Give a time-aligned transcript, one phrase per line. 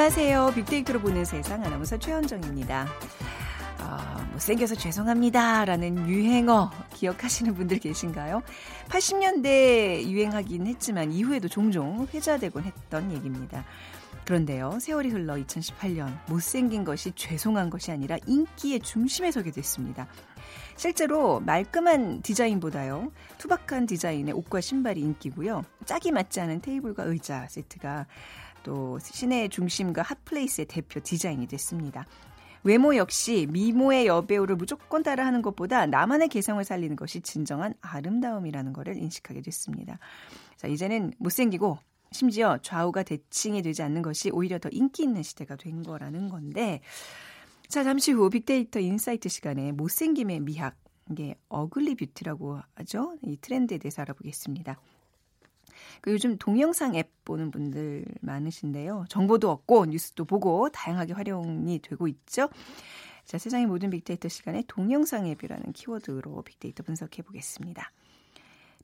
[0.00, 0.52] 안녕하세요.
[0.54, 2.86] 빅데이터로 보는 세상 아나운서 최현정입니다.
[3.82, 5.66] 어, 못생겨서 죄송합니다.
[5.66, 8.42] 라는 유행어 기억하시는 분들 계신가요?
[8.88, 13.66] 80년대 유행하긴 했지만 이후에도 종종 회자되곤 했던 얘기입니다.
[14.24, 20.06] 그런데요, 세월이 흘러 2018년 못생긴 것이 죄송한 것이 아니라 인기의 중심에 서게 됐습니다.
[20.76, 28.06] 실제로 말끔한 디자인보다요, 투박한 디자인의 옷과 신발이 인기고요, 짝이 맞지 않은 테이블과 의자 세트가
[28.62, 32.06] 또 시내의 중심과 hot place의 대표 디자인이 됐습니다.
[32.62, 39.40] 외모 역시 미모의 여배우를 무조건 따라하는 것보다 나만의 개성을 살리는 것이 진정한 아름다움이라는 것을 인식하게
[39.40, 39.98] 됐습니다.
[40.56, 41.78] 자, 이제는 못생기고
[42.12, 46.80] 심지어 좌우가 대칭이 되지 않는 것이 오히려 더 인기 있는 시대가 된 거라는 건데
[47.68, 50.76] 자, 잠시 후 빅데이터 insight 시간에 못생김의 미학
[51.10, 53.16] 이게 ugly beauty라고 하죠.
[53.22, 54.80] 이 트렌드에 대해서 알아보겠습니다.
[56.00, 59.06] 그 요즘 동영상 앱 보는 분들 많으신데요.
[59.08, 62.48] 정보도 얻고 뉴스도 보고 다양하게 활용이 되고 있죠.
[63.24, 67.92] 자, 세상의 모든 빅데이터 시간에 동영상 앱이라는 키워드로 빅데이터 분석해 보겠습니다.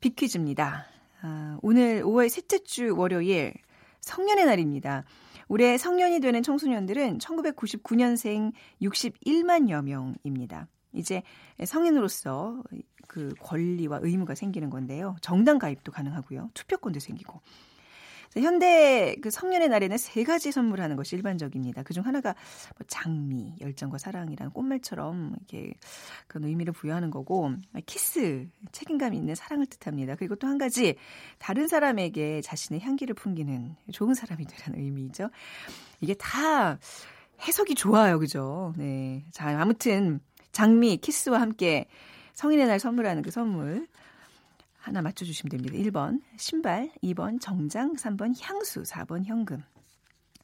[0.00, 0.86] 빅퀴즈입니다.
[1.22, 3.54] 아, 오늘 5월 셋째 주 월요일
[4.00, 5.04] 성년의 날입니다.
[5.48, 10.68] 올해 성년이 되는 청소년들은 1999년생 61만여 명입니다.
[10.96, 11.22] 이제
[11.64, 12.62] 성인으로서
[13.06, 15.16] 그 권리와 의무가 생기는 건데요.
[15.20, 16.50] 정당 가입도 가능하고요.
[16.54, 17.40] 투표권도 생기고.
[18.38, 21.82] 현대 그 성년의 날에는 세 가지 선물하는 것이 일반적입니다.
[21.84, 22.34] 그중 하나가
[22.76, 25.72] 뭐 장미, 열정과 사랑이라는 꽃말처럼 이렇게
[26.26, 27.52] 그런 의미를 부여하는 거고
[27.86, 30.16] 키스, 책임감 있는 사랑을 뜻합니다.
[30.16, 30.96] 그리고 또 한 가지
[31.38, 35.30] 다른 사람에게 자신의 향기를 풍기는 좋은 사람이 되라는 의미죠.
[36.00, 36.78] 이게 다
[37.40, 38.74] 해석이 좋아요, 그죠?
[38.76, 39.24] 네.
[39.30, 40.20] 자, 아무튼
[40.56, 41.84] 장미, 키스와 함께
[42.32, 43.86] 성인의 날 선물하는 그 선물
[44.78, 45.76] 하나 맞춰주시면 됩니다.
[45.76, 49.62] 1번 신발, 2번 정장, 3번 향수, 4번 현금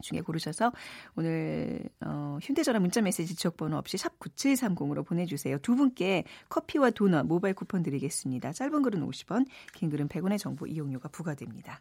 [0.02, 0.70] 중에 고르셔서
[1.16, 5.56] 오늘 어, 휴대전화 문자메시지 지역번호 없이 샵 9730으로 보내주세요.
[5.60, 8.52] 두 분께 커피와 도넛 모바일 쿠폰 드리겠습니다.
[8.52, 11.80] 짧은 글은 50원, 긴 글은 100원의 정보 이용료가 부과됩니다.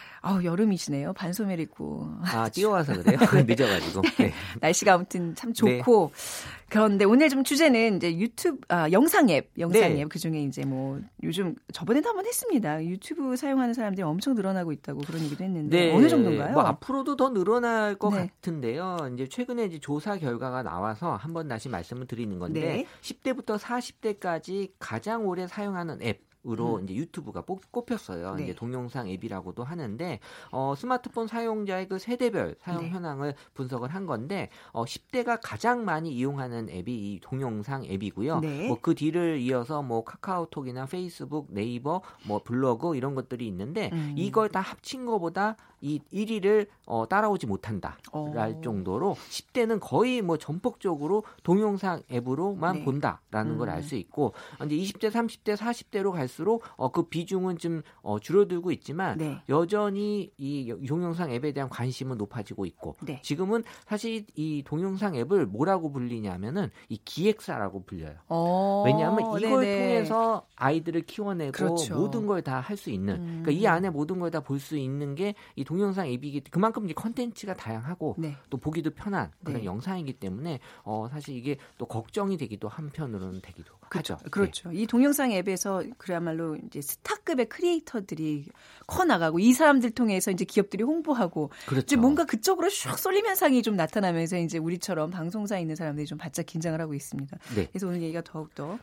[0.23, 1.13] 아우 여름이시네요.
[1.13, 2.07] 반소매 입고.
[2.21, 3.17] 아 뛰어와서 그래요?
[3.33, 3.43] 네.
[3.43, 4.01] 늦어가지고.
[4.19, 4.31] 네.
[4.59, 6.61] 날씨가 아무튼 참 좋고 네.
[6.69, 10.01] 그런데 오늘 좀 주제는 이제 유튜브 아 영상 앱, 영상 네.
[10.01, 12.85] 앱그 중에 이제 뭐 요즘 저번에도 한번 했습니다.
[12.85, 15.95] 유튜브 사용하는 사람들이 엄청 늘어나고 있다고 그런 얘기도 했는데 네.
[15.95, 16.53] 어느 정도인가요?
[16.53, 18.27] 뭐 앞으로도 더 늘어날 것 네.
[18.27, 18.97] 같은데요.
[19.15, 25.47] 이제 최근에 이제 조사 결과가 나와서 한번 다시 말씀을 드리는 건데 10대부터 40대까지 가장 오래
[25.47, 26.85] 사용하는 앱 으로 음.
[26.85, 28.33] 이제 유튜브가 꼽혔어요.
[28.35, 28.43] 네.
[28.43, 30.19] 이제 동영상 앱이라고도 하는데
[30.49, 32.89] 어, 스마트폰 사용자의 그 세대별 사용 네.
[32.89, 38.39] 현황을 분석을 한 건데 어, 10대가 가장 많이 이용하는 앱이 이 동영상 앱이고요.
[38.39, 38.67] 네.
[38.69, 44.15] 뭐그 뒤를 이어서 뭐 카카오톡이나 페이스북, 네이버, 뭐 블로그 이런 것들이 있는데 음.
[44.17, 47.97] 이걸 다 합친 것보다 이 1위를 어, 따라오지 못한다.
[48.33, 48.61] 랄 어.
[48.61, 52.83] 정도로 10대는 거의 뭐 전폭적으로 동영상 앱으로만 네.
[52.85, 53.57] 본다라는 음.
[53.57, 54.33] 걸알 수 있고
[54.65, 59.41] 이제 20대, 30대, 40대로 갈수록 어, 그 비중은 좀 어, 줄어들고 있지만 네.
[59.49, 63.21] 여전히 이 동영상 앱에 대한 관심은 높아지고 있고 네.
[63.23, 68.15] 지금은 사실 이 동영상 앱을 뭐라고 불리냐면은 이 기획사라고 불려요.
[68.27, 68.83] 어.
[68.85, 69.77] 왜냐하면 이걸 네네.
[69.79, 71.95] 통해서 아이들을 키워내고 그렇죠.
[71.97, 73.39] 모든 걸 다 할 수 있는 음.
[73.43, 77.53] 그러니까 이 안에 모든 걸 다 볼 수 있는 게이 동영상 앱이기 그만큼 이제 컨텐츠가
[77.53, 78.35] 다양하고 네.
[78.49, 79.65] 또 보기도 편한 그런 네.
[79.65, 84.15] 영상이기 때문에 어 사실 이게 또 걱정이 되기도 한편으로는 되기도 그렇죠.
[84.15, 84.29] 하죠.
[84.29, 84.69] 그렇죠.
[84.69, 84.81] 네.
[84.81, 88.45] 이 동영상 앱에서 그야말로 이제 스타 급의 크리에이터들이
[88.87, 91.83] 커 나가고 이 사람들 통해서 이제 기업들이 홍보하고 그렇죠.
[91.83, 96.45] 이제 뭔가 그쪽으로 슉 쏠림 현상이 좀 나타나면서 이제 우리처럼 방송사에 있는 사람들이 좀 바짝
[96.45, 97.37] 긴장을 하고 있습니다.
[97.55, 97.67] 네.
[97.67, 98.77] 그래서 오늘 얘기가 더욱 더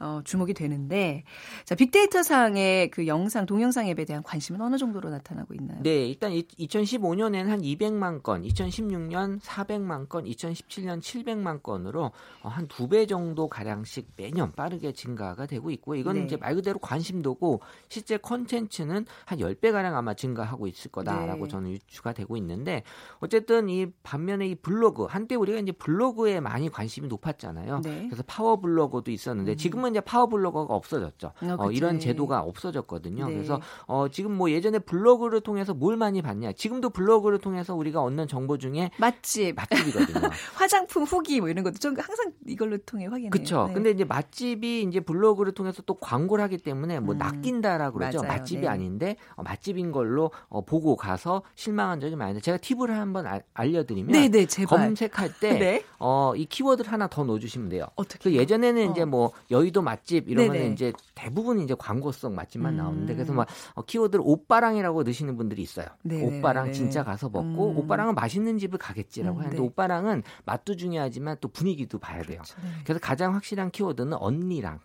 [0.00, 1.22] 어, 주목이 되는데
[1.64, 5.80] 자 빅데이터 상의 그 영상 동영상 앱에 대한 관심은 어느 정도로 나타나고 있나요?
[5.82, 12.10] 네, 일단 2015년에는 한 200만 건, 2016년 400만 건, 2017년 700만 건으로
[12.42, 16.24] 어, 한두 배 정도 가량씩 매년 빠르게 증가가 되고 있고 이건 네.
[16.24, 17.60] 이제 말 그대로 관심도고
[17.92, 21.50] 실제 컨텐츠는 한 10배 가량 아마 증가하고 있을 거다라고 네.
[21.50, 22.82] 저는 유추가 되고 있는데
[23.20, 27.80] 어쨌든 이 반면에 이 블로그 한때 우리가 이제 블로그에 많이 관심이 높았잖아요.
[27.82, 28.06] 네.
[28.08, 29.56] 그래서 파워 블로거도 있었는데 음.
[29.56, 31.32] 지금은 이제 파워 블로거가 없어졌죠.
[31.42, 33.26] 어, 어, 이런 제도가 없어졌거든요.
[33.26, 33.34] 네.
[33.34, 36.52] 그래서 어, 지금 뭐 예전에 블로그를 통해서 뭘 많이 봤냐?
[36.52, 40.30] 지금도 블로그를 통해서 우리가 얻는 정보 중에 맛집, 맛집이거든요.
[40.54, 43.30] 화장품 후기 뭐 이런 것도 좀 항상 이걸로 통해 확인해요.
[43.30, 43.66] 그렇죠.
[43.68, 43.74] 네.
[43.74, 47.18] 근데 이제 맛집 맛집이 이제 블로그를 통해서 또 광고를 하기 때문에 뭐 음.
[47.18, 48.22] 낚인다 라고 그러죠.
[48.22, 48.38] 맞아요.
[48.38, 48.68] 맛집이 네.
[48.68, 54.12] 아닌데 어, 맛집인 걸로 어, 보고 가서 실망한 적이 많은데 제가 팁을 한번 아, 알려드리면
[54.12, 54.64] 네네, 네.
[54.64, 55.84] 검색할 때 네?
[55.98, 57.86] 어, 이 키워드를 하나 더 넣어주시면 돼요.
[57.96, 58.30] 어떻게?
[58.30, 58.90] 그 예전에는 어.
[58.92, 60.66] 이제 뭐 여의도 맛집 이러면 네네.
[60.68, 62.76] 이제 대부분 이제 광고성 맛집만 음.
[62.76, 65.86] 나오는데 그래서 막 어, 키워드를 오빠랑이라고 넣으시는 분들이 있어요.
[66.02, 66.38] 네네.
[66.38, 67.78] 오빠랑 진짜 가서 먹고 음.
[67.78, 69.62] 오빠랑은 맛있는 집을 가겠지라고 음, 하는데 네.
[69.62, 72.42] 오빠랑은 맛도 중요하지만 또 분위기도 봐야 돼요.
[72.42, 72.54] 그렇죠.
[72.62, 72.68] 네.
[72.84, 74.78] 그래서 가장 확실한 키워드는 언니랑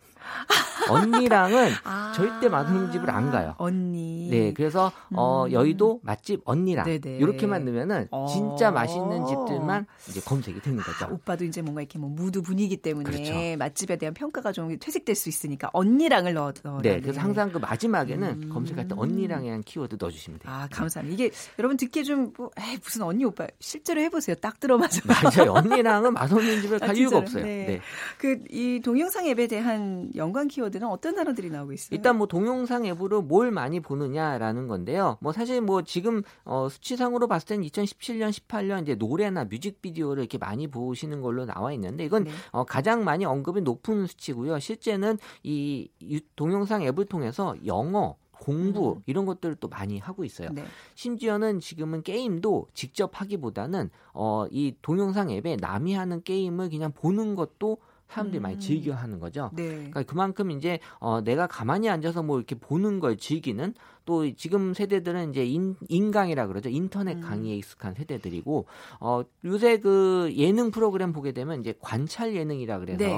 [0.89, 3.55] 언니랑은 아~ 절대 맛있는 집을 안 가요.
[3.57, 4.29] 언니.
[4.29, 5.51] 네, 그래서 어, 음.
[5.51, 7.17] 여의도 맛집 언니랑 네네.
[7.17, 11.05] 이렇게만 넣으면은 어~ 진짜 맛있는 집들만 이제 검색이 되는 거죠.
[11.05, 13.33] 아, 오빠도 이제 뭔가 이렇게 뭐 무드 분위기 때문에 그렇죠.
[13.57, 16.53] 맛집에 대한 평가가 좀 퇴색될 수 있으니까 언니랑을 넣어.
[16.81, 18.49] 네, 그래서 항상 그 마지막에는 음.
[18.49, 20.53] 검색할 때 언니랑에 대한 키워드 넣어주시면 돼요.
[20.53, 21.13] 아, 감사합니다.
[21.13, 24.35] 이게 여러분 듣기에 좀 뭐, 에이, 무슨 언니 오빠 실제로 해보세요.
[24.35, 25.01] 딱 들어맞아.
[25.07, 25.53] 맞아요.
[25.53, 27.43] 언니랑은 맛없는 집을 갈 아, 이유가 없어요.
[27.43, 27.65] 네.
[27.65, 27.81] 네.
[28.17, 31.95] 그이 동영상 앱에 대한 연관 키워드 단어들은 어떤 단어들이 나오고 있어요?
[31.95, 35.17] 일단 뭐 동영상 앱으로 뭘 많이 보느냐라는 건데요.
[35.21, 40.67] 뭐 사실 뭐 지금 어 수치상으로 봤을 때는 2017년, 18년 이제 노래나 뮤직비디오를 이렇게 많이
[40.67, 42.31] 보시는 걸로 나와 있는데 이건 네.
[42.51, 44.59] 어 가장 많이 언급이 높은 수치고요.
[44.59, 45.89] 실제는 이
[46.35, 49.01] 동영상 앱을 통해서 영어 공부 음.
[49.05, 50.49] 이런 것들을 또 많이 하고 있어요.
[50.51, 50.63] 네.
[50.95, 57.77] 심지어는 지금은 게임도 직접 하기보다는 어, 이 동영상 앱에 남이 하는 게임을 그냥 보는 것도
[58.09, 58.43] 사람들이 음.
[58.43, 59.51] 많이 즐겨 하는 거죠.
[59.53, 59.67] 네.
[59.67, 63.73] 그러니까 그만큼 이제 어 내가 가만히 앉아서 뭐 이렇게 보는 걸 즐기는
[64.05, 66.69] 또 지금 세대들은 이제 인, 인강이라 그러죠.
[66.69, 67.21] 인터넷 음.
[67.21, 68.65] 강의에 익숙한 세대들이고
[69.01, 73.13] 어 요새 그 예능 프로그램 보게 되면 이제 관찰 예능이라 그래서 네.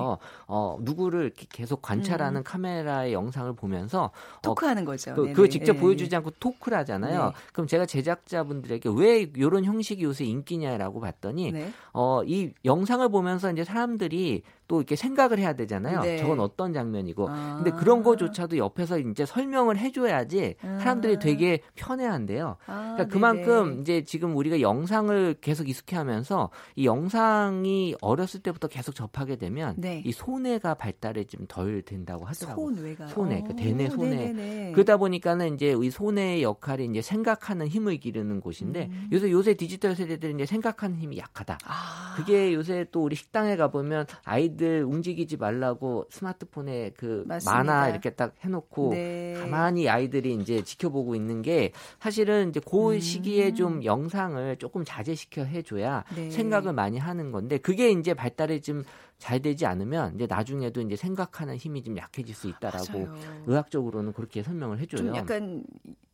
[0.47, 2.43] 어 누구를 계속 관찰하는 음.
[2.43, 5.13] 카메라의 영상을 보면서 어, 토크하는 거죠.
[5.13, 5.79] 그, 그거 직접 네.
[5.79, 7.25] 보여주지 않고 토크를 하잖아요.
[7.25, 7.31] 네.
[7.53, 11.71] 그럼 제가 제작자분들에게 왜 이런 형식이 요새 인기냐라고 봤더니 네.
[11.91, 15.99] 어이 영상을 보면서 이제 사람들이 또 이렇게 생각을 해야 되잖아요.
[16.01, 16.17] 네.
[16.19, 17.27] 저건 어떤 장면이고.
[17.29, 17.61] 아.
[17.61, 21.19] 근데 그런 거조차도 옆에서 이제 설명을 해줘야지 사람들이 아.
[21.19, 22.55] 되게 편해한대요.
[22.67, 23.81] 아, 그러니까 그만큼 네네.
[23.81, 30.01] 이제 지금 우리가 영상을 계속 익숙해하면서 이 영상이 어렸을 때부터 계속 접하게 되면 네.
[30.05, 32.75] 이 손해가 발달이 좀 덜 된다고 하더라고요.
[32.75, 33.07] 손해가.
[33.07, 34.15] 손해, 그 대뇌 손해.
[34.15, 34.71] 네네네.
[34.73, 39.09] 그러다 보니까는 이제 이 손해의 역할이 이제 생각하는 힘을 기르는 곳인데 음.
[39.11, 41.57] 요새 요새 디지털 세대들이 이제 생각하는 힘이 약하다.
[41.65, 42.13] 아.
[42.15, 47.63] 그게 요새 또 우리 식당에 가 보면 아이 들 움직이지 말라고 스마트폰에 그 맞습니다.
[47.63, 49.35] 만화 이렇게 딱 해놓고 네.
[49.39, 52.99] 가만히 아이들이 이제 지켜보고 있는 게 사실은 이제 그 음.
[52.99, 56.29] 시기에 좀 영상을 조금 자제시켜 해줘야 네.
[56.29, 58.83] 생각을 많이 하는 건데 그게 이제 발달이 좀
[59.19, 63.43] 잘 되지 않으면 이제 나중에도 이제 생각하는 힘이 좀 약해질 수 있다라고 맞아요.
[63.47, 64.97] 의학적으로는 그렇게 설명을 해줘요.
[64.97, 65.63] 좀 약간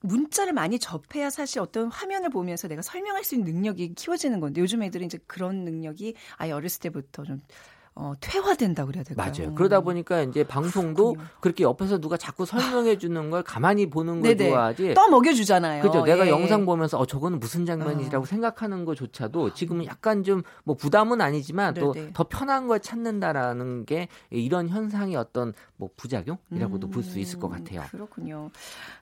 [0.01, 4.81] 문자를 많이 접해야 사실 어떤 화면을 보면서 내가 설명할 수 있는 능력이 키워지는 건데 요즘
[4.81, 7.42] 애들은 이제 그런 능력이 아예 어렸을 때부터 좀
[7.97, 9.31] 어, 퇴화된다 그래야 될까요?
[9.36, 9.56] 맞아요.
[9.56, 11.30] 그러다 보니까 이제 방송도 그렇군요.
[11.39, 14.50] 그렇게 옆에서 누가 자꾸 설명해 주는 걸 가만히 보는 걸 네네.
[14.50, 14.94] 좋아하지.
[14.94, 15.81] 떠 먹여 주잖아요.
[15.81, 16.03] 그죠.
[16.03, 16.30] 내가 예.
[16.30, 18.25] 영상 보면서 어 저거는 무슨 장면이라고 어.
[18.25, 24.68] 생각하는 것조차도 지금은 약간 좀 뭐 부담은 아니지만 또 더 편한 걸 찾는다라는 게 이런
[24.68, 27.81] 현상의 어떤 뭐 부작용이라고도 음, 볼수 있을 것 같아요.
[27.92, 28.49] 그렇군요.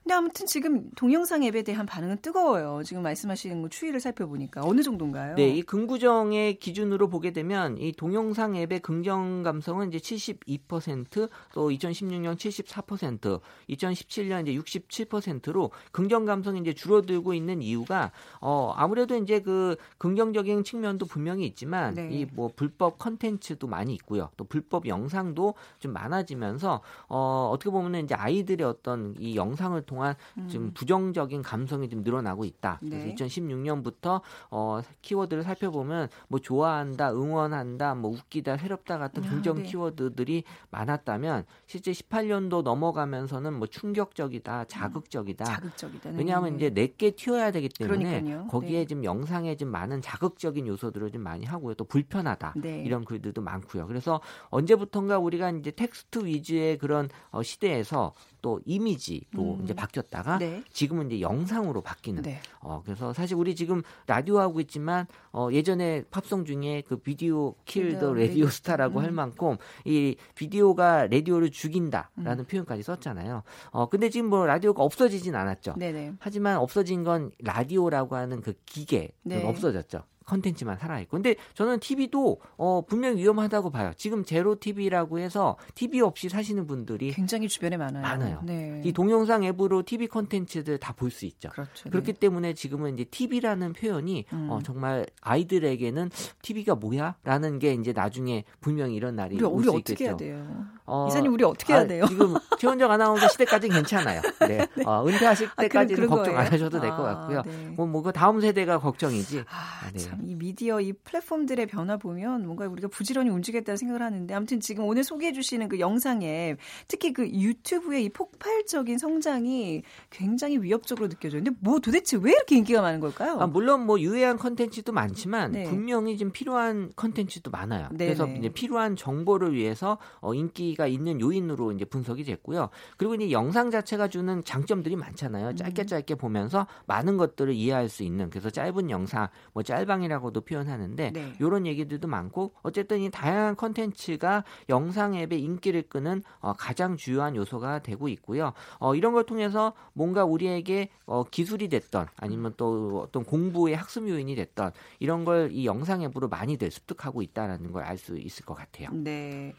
[0.02, 2.82] 근데 아무튼 지금 동영상 앱에 대한 반응은 뜨거워요.
[2.84, 5.36] 지금 말씀하시는 거 추이를 살펴보니까 어느 정도인가요?
[5.36, 12.36] 네, 이 긍구정의 기준으로 보게 되면 이 동영상 앱의 긍정 감성은 이제 72%, 또 2016년
[12.36, 18.12] 74%, 2017년 이제 67%로 긍정 감성이 이제 줄어들고 있는 이유가
[18.42, 22.10] 어 아무래도 이제 그 긍정적인 측면도 분명히 있지만 네.
[22.10, 24.28] 이뭐 불법 컨텐츠도 많이 있고요.
[24.36, 30.46] 또 불법 영상도 좀 많아지면서 어 어떻게 보면은 이제 아이들의 어떤 이 영상을 통한 음.
[30.48, 32.80] 좀 부정적인 감성이 좀 늘어나고 있다.
[32.82, 32.90] 네.
[32.90, 39.56] 그래서 2016년부터 어 키워드를 살펴보면 뭐 좋아한다, 응원한다, 뭐 웃기다, 새로 새롭다 같은 아, 긍정
[39.56, 39.66] 아, 네.
[39.68, 45.44] 키워드들이 많았다면 실제 18년도 넘어가면서는 뭐 충격적이다, 자극적이다.
[45.44, 46.10] 자극적이다.
[46.10, 46.18] 네.
[46.18, 48.46] 왜냐하면 이제 내게 튀어야 되기 때문에 그러니까요.
[48.48, 48.86] 거기에 네.
[48.86, 51.74] 좀 영상에 좀 많은 자극적인 요소들을 좀 많이 하고요.
[51.74, 52.82] 또 불편하다 네.
[52.84, 53.86] 이런 글들도 많고요.
[53.86, 58.12] 그래서 언제부턴가 우리가 이제 텍스트 위주의 그런 어, 시대에서
[58.44, 59.60] 또 이미지로 음.
[59.64, 60.62] 이제 바뀌었다가 네.
[60.70, 62.22] 지금은 이제 영상으로 바뀌는.
[62.24, 62.42] 네.
[62.60, 67.96] 어 그래서 사실 우리 지금 라디오 하고 있지만 어 예전에 팝송 중에 그 Video Killed
[67.96, 69.04] the Radio Star라고 음.
[69.04, 72.44] 할 만큼 이 비디오가 라디오를 죽인다라는 음.
[72.46, 73.42] 표현까지 썼잖아요.
[73.70, 75.74] 어 근데 지금 뭐 라디오가 없어지진 않았죠.
[75.76, 76.14] 네네.
[76.18, 79.44] 하지만 없어진 건 라디오라고 하는 그 기계 네.
[79.44, 80.02] 없어졌죠.
[80.26, 81.16] 컨텐츠만 살아있고.
[81.18, 83.92] 근데 저는 TV도 어, 분명히 위험하다고 봐요.
[83.96, 88.02] 지금 zero TV라고 해서 TV 없이 사시는 분들이 굉장히 주변에 많아요.
[88.02, 88.40] 많아요.
[88.44, 88.82] 네.
[88.84, 91.48] 이 동영상 앱으로 TV 컨텐츠들 다 볼 수 있죠.
[91.50, 91.90] 그렇죠.
[91.90, 92.18] 그렇기 네.
[92.18, 94.48] 때문에 지금은 이제 TV라는 표현이 음.
[94.50, 96.10] 어, 정말 아이들에게는
[96.42, 100.66] TV가 뭐야?라는 게 이제 나중에 분명히 이런 날이 우리, 우리 어떻게 해야 돼요?
[100.86, 102.04] 어, 이사님 우리 어떻게 해야 아, 돼요?
[102.08, 104.20] 지금 최원정 아나운서 시대까지는 괜찮아요.
[104.40, 104.66] 네.
[104.76, 104.84] 네.
[104.84, 107.42] 어, 은퇴하실 아, 때까지는 아, 걱정 안 하셔도 될것 같고요.
[107.42, 107.68] 네.
[107.76, 109.44] 뭐, 뭐, 그 다음 세대가 걱정이지.
[109.48, 109.98] 아, 네.
[110.16, 114.84] 참, 이 미디어, 이 플랫폼들의 변화 보면 뭔가 우리가 부지런히 움직였다는 생각을 하는데 아무튼 지금
[114.84, 116.56] 오늘 소개해 주시는 그 영상에
[116.88, 121.42] 특히 그 유튜브의 이 폭발적인 성장이 굉장히 위협적으로 느껴져요.
[121.42, 123.38] 근데 뭐 도대체 왜 이렇게 인기가 많은 걸까요?
[123.40, 125.64] 아, 물론 뭐 유해한 컨텐츠도 많지만 네.
[125.64, 127.88] 분명히 좀 필요한 컨텐츠도 많아요.
[127.90, 128.14] 네네.
[128.14, 132.70] 그래서 이제 필요한 정보를 위해서 어, 인기가 있는 요인으로 이제 분석이 됐고요.
[132.96, 135.54] 그리고 이제 영상 자체가 주는 장점들이 많잖아요.
[135.54, 135.86] 짧게 음.
[135.86, 139.62] 짧게 보면서 많은 것들을 이해할 수 있는 그래서 짧은 영상 뭐
[140.04, 141.32] 짤방이라고도 표현하는데 네.
[141.40, 147.80] 이런 얘기들도 많고 어쨌든 이 다양한 컨텐츠가 영상 앱의 인기를 끄는 어, 가장 주요한 요소가
[147.80, 148.52] 되고 있고요.
[148.78, 154.34] 어, 이런 걸 통해서 뭔가 우리에게 어, 기술이 됐던 아니면 또 어떤 공부의 학습 요인이
[154.34, 158.88] 됐던 이런 걸 이 영상 앱으로 많이들 습득하고 있다라는 걸 알 수 있을 것 같아요.
[158.92, 159.54] 네.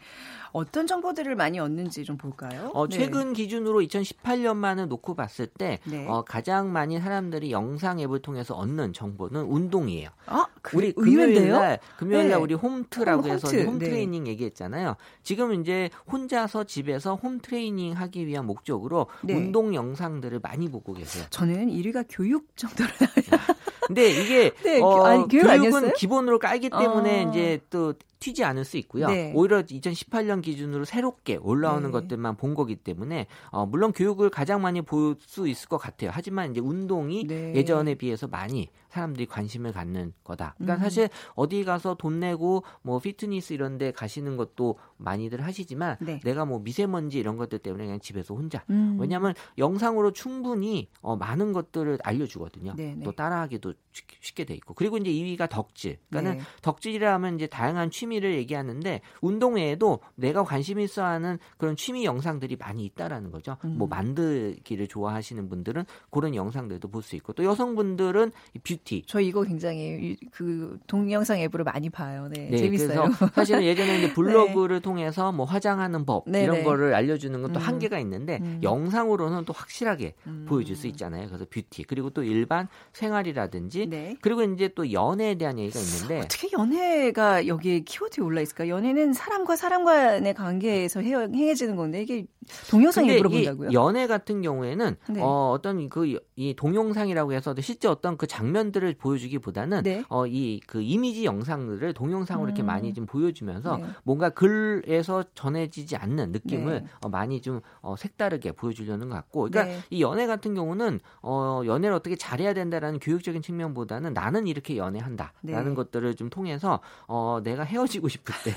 [0.56, 2.70] 어떤 정보들을 많이 얻는지 좀 볼까요?
[2.72, 2.96] 어, 네.
[2.96, 3.34] 최근 네.
[3.34, 6.06] 기준으로 2018년만을 놓고 봤을 때 네.
[6.08, 10.08] 어, 가장 많이 사람들이 영상 앱을 통해서 얻는 정보는 운동이에요.
[10.24, 12.42] 아, 그, 우리 금요일 날 금요일 날 네.
[12.42, 13.66] 우리 홈트라고 홈, 해서 홈트.
[13.66, 13.84] 홈 네.
[13.84, 14.96] 트레이닝 얘기했잖아요.
[15.22, 19.34] 지금 이제 혼자서 집에서 홈 트레이닝 하기 위한 목적으로 네.
[19.34, 21.26] 운동 영상들을 많이 보고 계세요.
[21.28, 23.44] 저는 1위가 교육 정도로 나와요.
[23.86, 25.92] 근데 이게 네, 어, 아니, 교육 아니었어요?
[25.92, 27.28] 기본으로 깔기 때문에 어.
[27.28, 29.08] 이제 또 튀지 않을 수 있고요.
[29.08, 29.32] 네.
[29.34, 31.92] 오히려 2018년 기준으로 새롭게 올라오는 네.
[31.92, 36.10] 것들만 본 거기 때문에 어, 물론 교육을 가장 많이 볼 수 있을 것 같아요.
[36.12, 37.54] 하지만 이제 운동이 네.
[37.54, 40.54] 예전에 비해서 많이 사람들이 관심을 갖는 거다.
[40.58, 40.80] 그러니까 음.
[40.80, 46.20] 사실 어디 가서 돈 내고 뭐 피트니스 이런 데 가시는 것도 많이들 하시지만 네.
[46.24, 48.64] 내가 뭐 미세먼지 이런 것들 때문에 그냥 집에서 혼자.
[48.70, 48.96] 음.
[49.00, 52.74] 왜냐하면 영상으로 충분히 어, 많은 것들을 알려주거든요.
[52.76, 53.04] 네네.
[53.04, 53.16] 또 네.
[53.16, 53.74] 따라하기도
[54.20, 54.74] 쉽게 돼 있고.
[54.74, 55.98] 그리고 이제 2위가 덕질.
[56.10, 56.44] 그러니까는 네.
[56.62, 62.84] 덕질이라면 이제 다양한 취미를 얘기하는데 운동 외에도 내가 관심 있어 하는 그런 취미 영상들이 많이
[62.84, 63.56] 있다라는 거죠.
[63.64, 63.78] 음.
[63.78, 68.32] 뭐 만들기를 좋아하시는 분들은 그런 영상들도 볼 수 있고 또 여성분들은
[68.64, 69.02] 뷰 티.
[69.06, 72.28] 저 이거 굉장히 그 동영상 앱으로 많이 봐요.
[72.32, 72.48] 네.
[72.50, 73.02] 네 재밌어요.
[73.02, 74.80] 그래서 사실은 예전에 이제 블로그를 네.
[74.80, 76.62] 통해서 뭐 화장하는 법 네, 이런 네.
[76.62, 77.62] 거를 알려주는 건또 음.
[77.62, 78.60] 한계가 있는데 음.
[78.62, 80.46] 영상으로는 또 확실하게 음.
[80.48, 81.26] 보여줄 수 있잖아요.
[81.26, 84.16] 그래서 뷰티 그리고 또 일반 생활이라든지 네.
[84.22, 88.68] 그리고 이제 또 연애에 대한 얘기가 있는데 어떻게 연애가 여기에 키워드에 올라 있을까?
[88.68, 92.26] 연애는 사람과 사람 간의 관계에서 행해지는 건데 이게
[92.70, 93.70] 동영상에 물어본다고요?
[93.72, 95.20] 연애 같은 경우에는 네.
[95.20, 100.04] 어, 어떤 그 이 동영상이라고 해서 실제 어떤 그 장면들 을 보여주기보다는 네.
[100.08, 102.48] 어, 이 그 이미지 영상들을 동영상으로 음.
[102.48, 103.84] 이렇게 많이 좀 보여주면서 네.
[104.04, 106.88] 뭔가 글에서 전해지지 않는 느낌을 네.
[107.02, 109.80] 어, 많이 좀 어, 색다르게 보여주려는 것 같고, 그러니까 네.
[109.90, 115.74] 이 연애 같은 경우는 어, 연애를 어떻게 잘해야 된다라는 교육적인 측면보다는 나는 이렇게 연애한다라는 네.
[115.74, 118.52] 것들을 좀 통해서 어, 내가 헤어지고 싶을 때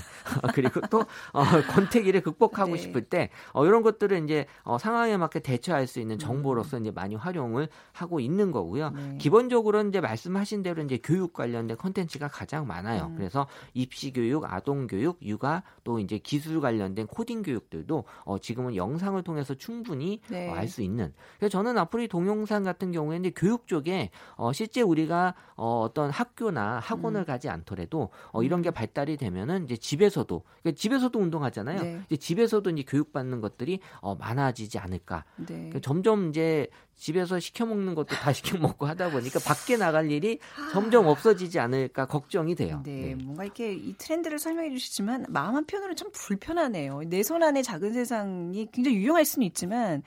[0.53, 0.99] 그리고 또
[1.33, 6.17] 어, 권태기를 극복하고 싶을 때 어, 이런 것들을 이제 어, 상황에 맞게 대처할 수 있는
[6.17, 6.81] 정보로서 음.
[6.81, 8.89] 이제 많이 활용을 하고 있는 거고요.
[8.91, 9.17] 네.
[9.19, 13.07] 기본적으로 이제 말씀하신 대로 이제 교육 관련된 컨텐츠가 가장 많아요.
[13.07, 13.15] 음.
[13.15, 19.21] 그래서 입시 교육, 아동 교육, 육아 또 이제 기술 관련된 코딩 교육들도 어, 지금은 영상을
[19.23, 20.49] 통해서 충분히 네.
[20.49, 21.13] 어, 알수 있는.
[21.37, 26.79] 그래서 저는 앞으로 이 동영상 같은 경우에는 교육 쪽에 어, 실제 우리가 어, 어떤 학교나
[26.79, 27.25] 학원을 음.
[27.25, 28.73] 가지 않더라도 어, 이런 게 음.
[28.73, 31.81] 발달이 되면은 이제 집에서도 그러니까 집에서도 운동하잖아요.
[31.81, 32.01] 네.
[32.07, 35.25] 이제 집에서도 이제 교육받는 것들이 어, 많아지지 않을까.
[35.37, 35.45] 네.
[35.45, 36.67] 그러니까 점점 이제
[36.99, 40.37] 집에서 시켜 먹는 것도 다 시켜 먹고 하다 보니까 밖에 나갈 일이
[40.73, 42.81] 점점 없어지지 않을까 걱정이 돼요.
[42.85, 43.15] 네, 네.
[43.15, 47.01] 뭔가 이렇게 이 트렌드를 설명해 주시지만 마음 한편으로는 좀 불편하네요.
[47.07, 50.01] 내 손 안에 작은 세상이 굉장히 유용할 수는 있지만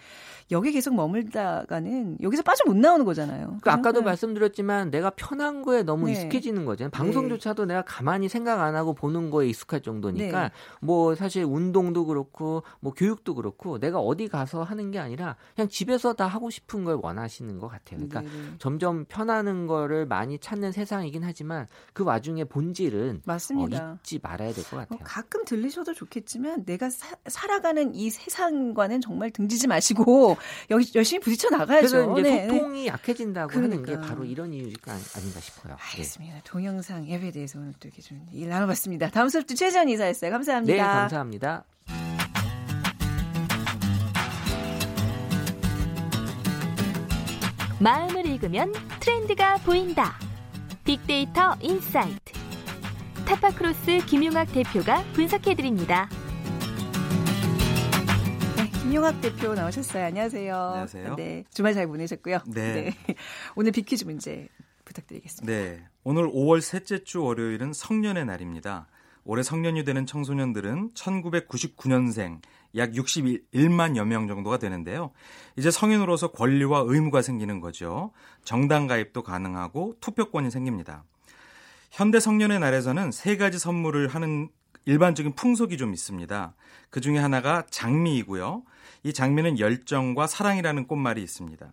[0.51, 3.59] 여기 계속 머물다가는 여기서 빠져 못 나오는 거잖아요.
[3.63, 4.07] 그 아까도 네.
[4.07, 6.13] 말씀드렸지만 내가 편한 거에 너무 네.
[6.13, 6.53] 익숙해지는.
[6.91, 7.75] 방송조차도 네.
[7.75, 10.51] 내가 가만히 생각 안 하고 보는 거에 익숙할 정도니까 네.
[10.81, 16.13] 뭐 사실 운동도 그렇고 뭐 교육도 그렇고 내가 어디 가서 하는 게 아니라 그냥 집에서
[16.13, 17.99] 다 하고 싶은 걸 원하시는 것 같아요.
[18.07, 18.55] 그러니까 네네.
[18.59, 23.93] 점점 편하는 거를 많이 찾는 세상이긴 하지만 그 와중에 본질은 맞습니다.
[23.93, 24.99] 어, 잊지 말아야 될 것 같아요.
[25.01, 30.37] 어, 가끔 들리셔도 좋겠지만 내가 사, 살아가는 이 세상과는 정말 등지지 마시고
[30.71, 31.89] 여기 열심히 부딪혀 나가야죠.
[31.89, 32.49] 그래서 이제 네.
[32.49, 33.77] 소통이 약해진다고 그러니까.
[33.77, 35.77] 하는 게 바로 이런 이유가 아닌가 싶어요.
[35.79, 36.35] 알겠습니다.
[36.37, 36.41] 네.
[36.45, 39.11] 동영상 앱에 대해서 오늘 또 이렇게 좀얘 나눠봤습니다.
[39.11, 40.31] 다음 수업 도 최재현 이사였어요.
[40.31, 40.73] 감사합니다.
[40.73, 41.65] 네, 감사합니다.
[47.83, 50.17] 마음을 읽으면 트렌드가 보인다.
[50.85, 52.33] 빅데이터 insight.
[53.27, 56.09] 타파크로스 김용학 대표가 분석해드립니다.
[58.57, 60.05] 네, 김용학 대표 나오셨어요.
[60.05, 60.55] 안녕하세요.
[60.55, 61.17] 안녕하세요.
[61.17, 62.39] 네, 주말 잘 보내셨고요.
[62.47, 62.73] 네.
[62.73, 62.95] 네.
[63.57, 64.47] 오늘 빅퀴즈 문제
[64.85, 65.53] 부탁드리겠습니다.
[65.53, 65.85] 네.
[66.05, 68.87] 오늘 5월 셋째 주 월요일은 성년의 날입니다.
[69.25, 72.41] 올해 성년이 되는 청소년들은 1999년생
[72.77, 75.11] 약 61만여 명 정도가 되는데요.
[75.57, 78.13] 이제 성인으로서 권리와 의무가 생기는 거죠.
[78.45, 81.05] 정당 가입도 가능하고 투표권이 생깁니다.
[81.91, 84.49] 현대 성년의 날에서는 세 가지 선물을 하는
[84.87, 86.55] 일반적인 풍속이 좀 있습니다.
[86.91, 88.63] 그 중에 하나가 장미이고요.
[89.05, 91.73] 이 장미는 열정과 사랑이라는 꽃말이 있습니다.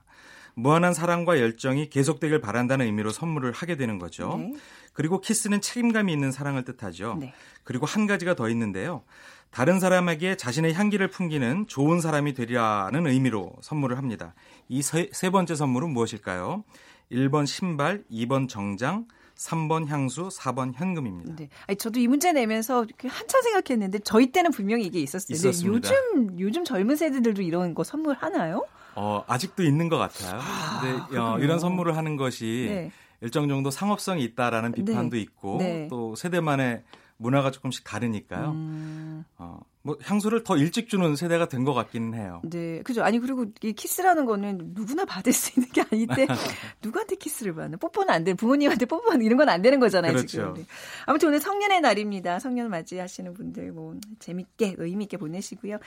[0.56, 4.36] 무한한 사랑과 열정이 계속되길 바란다는 의미로 선물을 하게 되는 거죠.
[4.38, 4.54] 네.
[4.94, 7.18] 그리고 키스는 책임감이 있는 사랑을 뜻하죠.
[7.20, 7.34] 네.
[7.64, 9.04] 그리고 한 가지가 더 있는데요.
[9.52, 14.34] 다른 사람에게 자신의 향기를 풍기는 좋은 사람이 되리라는 의미로 선물을 합니다.
[14.68, 16.64] 이 세 번째 선물은 무엇일까요?
[17.12, 21.36] 1번 신발, 2번 정장, 3번 향수, 4번 현금입니다.
[21.38, 21.50] 네.
[21.66, 25.34] 아니, 저도 이 문제 내면서 한참 생각했는데 저희 때는 분명히 이게 있었어요.
[25.34, 25.90] 있었습니다.
[25.90, 28.66] 요즘 요즘 젊은 세대들도 이런 거 선물하나요?
[28.96, 30.40] 어, 아직도 있는 것 같아요.
[30.42, 32.92] 아, 근데 어, 이런 선물을 하는 것이 네.
[33.22, 35.22] 일정 정도 상업성이 있다라는 비판도 네.
[35.22, 35.88] 있고 네.
[35.90, 36.84] 또 세대만의
[37.20, 38.52] 문화가 조금씩 다르니까요.
[38.52, 39.26] 음...
[39.38, 42.42] 어, 뭐 향수를 더 일찍 주는 세대가 된 것 같기는 해요.
[42.44, 43.04] 네, 그죠.
[43.04, 46.26] 아니 그리고 이 키스라는 거는 누구나 받을 수 있는 게 아닌데
[46.82, 47.76] 누구한테 키스를 받나?
[47.78, 50.14] 뽀뽀는 안 되는 부모님한테 뽀뽀는 이런 건 안 되는 거잖아요.
[50.14, 50.28] 그렇죠.
[50.28, 50.54] 지금.
[50.56, 50.66] 네.
[51.06, 52.40] 아무튼 오늘 성년의 날입니다.
[52.40, 55.78] 성년 맞이하시는 분들 뭐 재밌게 의미 있게 보내시고요.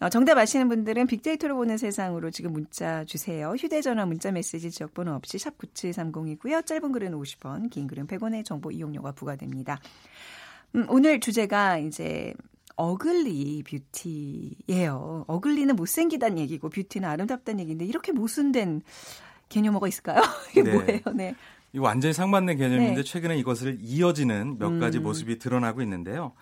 [0.00, 3.50] 어, 정답 아시는 분들은 빅데이터로 보는 세상으로 지금 문자 주세요.
[3.58, 6.64] 휴대전화 문자 메시지 지역번호 없이 샵 9730이고요.
[6.66, 9.80] 짧은 글은 50원, 긴 글은 100원의 정보 이용료가 부과됩니다.
[10.74, 12.34] 음, 오늘 주제가 이제
[12.76, 15.24] ugly beauty예요.
[15.26, 18.82] ugly는 못생기다는 얘기고 beauty는 아름답다는 얘기인데 이렇게 모순된
[19.48, 20.20] 개념어가 있을까요?
[20.52, 20.72] 이게 네.
[20.72, 21.00] 뭐예요?
[21.14, 21.34] 네.
[21.72, 23.02] 이 완전히 상반된 개념인데 네.
[23.02, 25.04] 최근에 이것을 이어지는 몇 가지 음.
[25.04, 26.32] 모습이 드러나고 있는데요.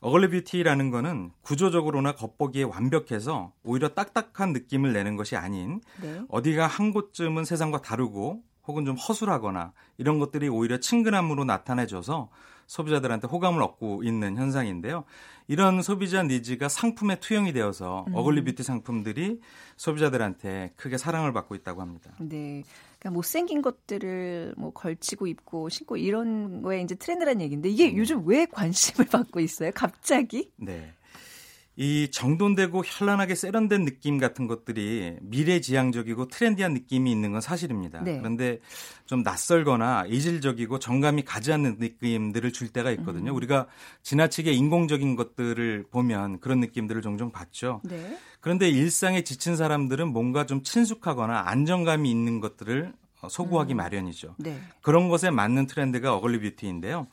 [0.00, 6.22] ugly beauty라는 거는 구조적으로나 겉보기에 완벽해서 오히려 딱딱한 느낌을 내는 것이 아닌 네.
[6.28, 12.30] 어디가 한 곳쯤은 세상과 다르고 혹은 좀 허술하거나 이런 것들이 오히려 친근함으로 나타내줘서
[12.70, 15.02] 소비자들한테 호감을 얻고 있는 현상인데요.
[15.48, 18.14] 이런 소비자 needs가 상품에 투영이 되어서 음.
[18.14, 19.40] ugly beauty 상품들이
[19.76, 22.12] 소비자들한테 크게 사랑을 받고 있다고 합니다.
[22.20, 22.62] 네.
[23.00, 27.96] 그러니까 못생긴 것들을 뭐 걸치고 입고 신고 이런 거에 이제 트렌드란 얘기인데 이게 음.
[27.96, 29.72] 요즘 왜 관심을 받고 있어요?
[29.74, 30.52] 갑자기?
[30.54, 30.94] 네.
[31.76, 38.02] 이 정돈되고 현란하게 세련된 느낌 같은 것들이 미래지향적이고 트렌디한 느낌이 있는 건 사실입니다.
[38.02, 38.18] 네.
[38.18, 38.58] 그런데
[39.06, 43.32] 좀 낯설거나 이질적이고 정감이 가지 않는 느낌들을 줄 때가 있거든요.
[43.32, 43.36] 음.
[43.36, 43.66] 우리가
[44.02, 47.80] 지나치게 인공적인 것들을 보면 그런 느낌들을 종종 받죠.
[47.84, 48.18] 네.
[48.40, 52.92] 그런데 일상에 지친 사람들은 뭔가 좀 친숙하거나 안정감이 있는 것들을
[53.28, 53.76] 소구하기 음.
[53.76, 54.34] 마련이죠.
[54.38, 54.60] 네.
[54.82, 57.06] 그런 것에 맞는 트렌드가 어글리 뷰티인데요.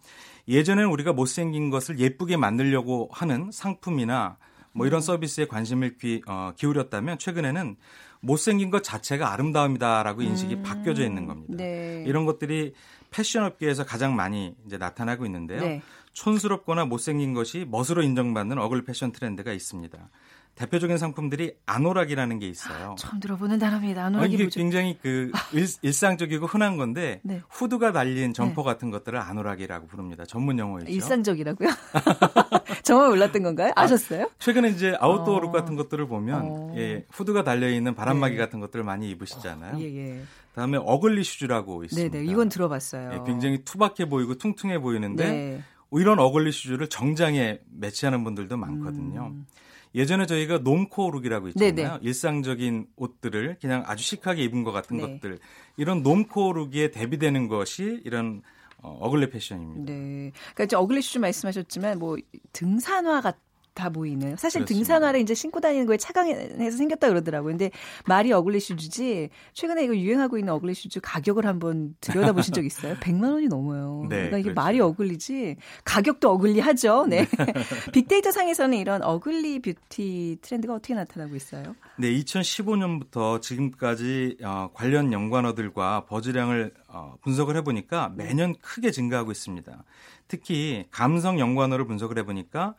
[0.48, 4.38] 예전에는 우리가 못생긴 것을 예쁘게 만들려고 하는 상품이나
[4.72, 5.02] 뭐 이런 음.
[5.02, 7.76] 서비스에 관심을 기, 어, 기울였다면 최근에는
[8.20, 10.64] 못생긴 것 자체가 아름다움이다라고 인식이 음.
[10.64, 11.54] 바뀌어져 있는 겁니다.
[11.58, 12.04] 네.
[12.08, 12.74] 이런 것들이
[13.10, 15.62] 패션 업계에서 가장 많이 이제 나타나고 있는데요.
[15.62, 15.82] 네.
[16.14, 20.10] 촌스럽거나 못생긴 것이 멋으로 인정받는 어글 패션 트렌드가 있습니다.
[20.58, 22.96] 대표적인 상품들이 아노락이라는 게 있어요.
[22.98, 24.06] 처음 들어보는 단어입니다.
[24.06, 24.60] 아노락이 이게 뭐죠?
[24.60, 27.42] 굉장히 그 일, 상적이고 흔한 건데 네.
[27.48, 28.66] 후드가 달린 점퍼 네.
[28.66, 30.26] 같은 것들을 아노락이라고 부릅니다.
[30.26, 30.92] 전문 용어이죠.
[30.92, 31.70] 일상적이라고요?
[32.84, 33.72] 정말 몰랐던 건가요?
[33.76, 34.24] 아, 아셨어요?
[34.24, 35.52] 아, 최근에 이제 outdoor look 어.
[35.52, 36.74] 같은 것들을 보면 어.
[36.76, 38.40] 예, 후드가 달려 있는 바람막이 네.
[38.40, 39.76] 같은 것들을 많이 입으시잖아요.
[39.76, 40.24] 어, 예, 예.
[40.56, 42.18] 다음에 ugly shoes라고 있습니다.
[42.18, 43.12] 네네, 이건 들어봤어요.
[43.14, 45.64] 예, 굉장히 투박해 보이고 퉁퉁해 보이는데 네.
[45.92, 49.34] 이런 ugly shoes를 정장에 매치하는 분들도 많거든요.
[49.34, 49.46] 음.
[49.96, 51.76] 예전에 저희가 normcore look이라고 있잖아요.
[51.76, 51.98] 네네.
[52.02, 55.04] 일상적인 옷들을 그냥 아주 시크하게 입은 것 같은 네.
[55.04, 55.40] 것들
[55.78, 58.42] 이런 normcore look에 대비되는 것이 이런
[58.82, 59.92] 어, ugly 패션입니다.
[59.92, 60.32] 네.
[60.54, 62.18] 그러니까 ugly shoes 말씀하셨지만 뭐
[62.54, 63.47] 등산화 같은
[63.78, 64.36] 다 보이는.
[64.38, 64.74] 사실 그렇습니다.
[64.74, 67.52] 등산화를 이제 신고 다니는 거에 착안해서 생겼다 그러더라고요.
[67.52, 67.70] 근데
[68.08, 72.96] 말이 ugly shoes지 최근에 이거 유행하고 있는 ugly shoes 가격을 한번 들여다보신 적 있어요?
[73.00, 74.08] 100만 원이 넘어요.
[74.10, 74.56] 네, 그러니까 이게 그렇죠.
[74.56, 77.06] 말이 ugly지 가격도 ugly하죠.
[77.08, 77.28] 네.
[77.94, 81.76] 빅데이터 상에서는 이런 ugly beauty 트렌드가 어떻게 나타나고 있어요?
[82.00, 89.84] 네, 2015년부터 지금까지 어, 관련 연관어들과 buzz량을 어, 분석을 해보니까 매년 크게 증가하고 있습니다.
[90.28, 92.74] 특히 감성 연관어를 분석을 해보니까 어,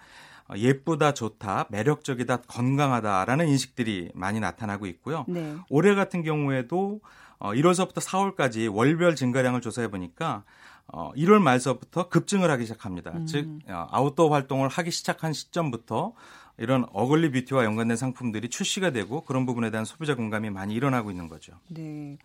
[0.57, 5.25] 예쁘다, 좋다, 매력적이다, 건강하다라는 인식들이 많이 나타나고 있고요.
[5.29, 5.57] 네.
[5.69, 7.01] 올해 같은 경우에도
[7.41, 10.45] 1월서부터 어, 4월까지 월별 증가량을 조사해 보니까
[10.87, 13.13] 어, 1월 말서부터 급증을 하기 시작합니다.
[13.13, 13.27] 음.
[13.27, 16.15] 즉 어, 아웃도어 활동을 하기 시작한 시점부터
[16.57, 21.29] 이런 어글리 뷰티와 연관된 상품들이 출시가 되고 그런 부분에 대한 소비자 공감이 많이 일어나고 있는
[21.29, 21.53] 거죠.
[21.69, 22.19] 네.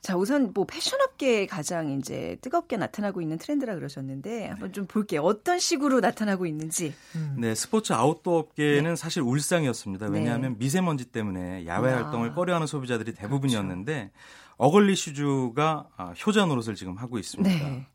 [0.00, 5.20] 자, 우선 뭐 패션업계에 가장 이제 뜨겁게 나타나고 있는 트렌드라 그러셨는데 한번 좀 볼게요.
[5.22, 6.94] 어떤 식으로 나타나고 있는지.
[7.16, 7.36] 음.
[7.38, 8.96] 네, 스포츠 아웃도어 업계는 네.
[8.96, 10.08] 사실 울상이었습니다.
[10.08, 10.18] 네.
[10.18, 10.58] 왜냐하면 네.
[10.58, 11.96] 미세먼지 때문에 야외 아.
[11.96, 14.54] 활동을 꺼려하는 소비자들이 대부분이었는데 그렇죠.
[14.56, 17.68] ugly shoes가 아, 효자 노릇을 지금 하고 있습니다.
[17.68, 17.86] 네.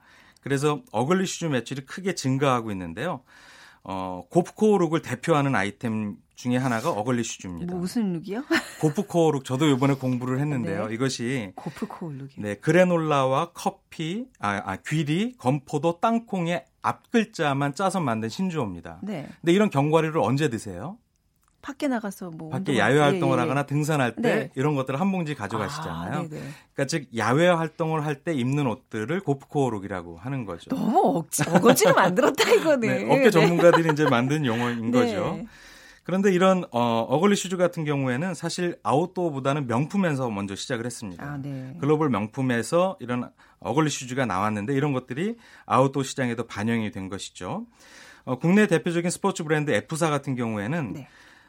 [0.42, 3.24] 그래서 ugly shoes 매출이 크게 증가하고 있는데요.
[3.84, 7.72] 어, gorpcore look을 대표하는 아이템 중에 하나가 ugly shoes입니다.
[7.72, 8.44] 뭐 무슨 룩이요?
[8.82, 10.88] 고프코어 룩 저도 이번에 공부를 했는데요.
[10.88, 10.94] 네.
[10.94, 18.30] 이것이 고프코어 룩이 네, 그래놀라와 커피, 아, 아 귀리, 건포도, 땅콩의 앞 글자만 짜서 만든
[18.30, 19.00] 신주어입니다.
[19.04, 19.28] 네.
[19.42, 20.98] 근데 이런 견과류를 언제 드세요?
[21.62, 23.42] 밖에 나가서 뭐 밖에 야외 활동을 예, 예.
[23.42, 24.52] 하거나 등산할 때 네.
[24.54, 26.14] 이런 것들을 한 봉지 가져가시잖아요.
[26.14, 30.70] 아, 그러니까 즉 야외 활동을 할 때 입는 옷들을 고프코어룩이라고 하는 거죠.
[30.70, 32.80] 너무 억지, 어거지로 만들었다 이거는.
[32.88, 33.30] 네, 업계 네.
[33.32, 35.00] 전문가들이 이제 만든 용어인 네.
[35.00, 35.40] 거죠.
[36.06, 41.24] 그런데 이런 어, ugly shoes 같은 경우에는 사실 outdoor보다는 명품에서 먼저 시작을 했습니다.
[41.26, 41.76] 아, 네.
[41.80, 47.66] 글로벌 명품에서 이런 ugly shoes가 나왔는데 이런 것들이 아웃도어 시장에도 반영이 된 것이죠.
[48.24, 51.08] 어, 국내 대표적인 스포츠 브랜드 F사 같은 경우에는 네.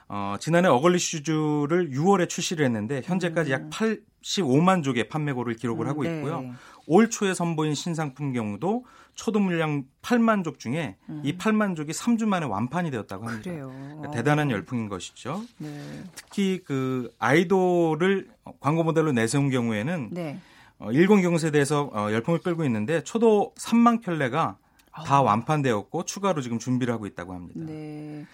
[0.08, 4.82] 어, 지난해 ugly shoes를 6월에 출시를 했는데 현재까지 약 85만 음.
[4.82, 6.16] 족의 판매고를 기록을 하고 네.
[6.16, 6.40] 있고요.
[6.40, 6.52] 네.
[6.86, 8.86] 올 초에 선보인 신상품 경우도
[9.16, 11.22] 초도 물량 8만 족 중에 음.
[11.24, 13.50] 이 8만 족이 3주 만에 완판이 되었다고 합니다.
[13.50, 15.42] 그러니까 대단한 열풍인 것이죠.
[15.59, 16.05] 네.
[16.14, 18.29] 특히 그 아이돌을
[18.61, 20.38] 광고 모델로 내세운 경우에는 네.
[20.79, 24.59] 어, 일본 경세대에서 어, 열풍을 끌고 있는데 초도 3만 켤레가
[24.92, 25.22] 다 아.
[25.22, 27.61] 완판되었고 추가로 지금 준비를 하고 있다고 합니다.
[27.64, 28.26] 네.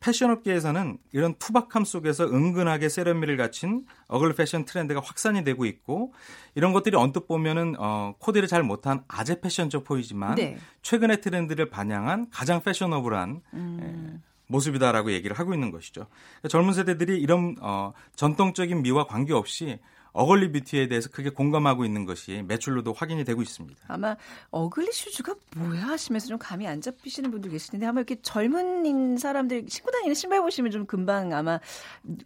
[0.00, 6.12] 패션업계에서는 이런 투박함 속에서 은근하게 세련미를 갖춘 어글 패션 트렌드가 확산이 되고 있고
[6.54, 10.58] 이런 것들이 언뜻 보면은 어, 코디를 잘 못한 아재 패션처럼 보이지만 네.
[10.82, 13.80] 최근의 트렌드를 반영한 가장 패셔너블한 음.
[13.82, 16.06] 에, 모습이다라고 얘기를 하고 있는 것이죠.
[16.08, 19.78] 그러니까 젊은 세대들이 이런 어, 전통적인 미와 관계없이
[20.12, 23.78] ugly beauty에 대해서 크게 공감하고 있는 것이 매출로도 확인이 되고 있습니다.
[23.88, 24.16] 아마
[24.50, 29.90] ugly shoes가 뭐야 하시면서 좀 감이 안 잡히시는 분들 계시는데 아마 이렇게 젊은 사람들 신고
[29.90, 31.60] 다니는 신발 보시면 좀 금방 아마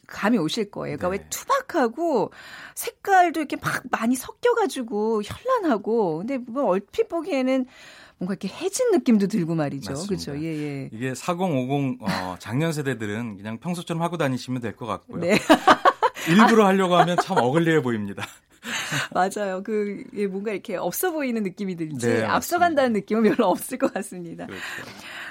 [0.07, 0.97] 감이 오실 거예요.
[0.97, 1.23] 그러니까 네.
[1.23, 2.31] 왜 투박하고
[2.75, 7.67] 색깔도 이렇게 막 많이 섞여가지고 현란하고 근데 뭐 얼핏 보기에는
[8.19, 9.93] 뭔가 이렇게 해진 느낌도 들고 말이죠.
[10.07, 10.39] 그렇죠.
[10.41, 10.91] 예, 예.
[10.93, 15.21] 이게 4050 어, 작년 세대들은 그냥 평소처럼 하고 다니시면 될 것 같고요.
[15.21, 15.37] 네.
[16.29, 18.27] 일부러 하려고 하면 참 어글리해 보입니다.
[19.13, 19.63] 맞아요.
[19.63, 24.47] 그 뭔가 이렇게 없어 보이는 느낌이 들지 네, 앞서간다는 느낌은 별로 없을 것 같습니다.
[24.47, 24.63] 그렇죠.